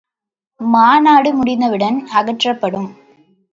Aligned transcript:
மாநாடு 0.59 1.33
முடிந்தவுடன் 1.33 1.99
அகற்றப்படும். 2.13 2.89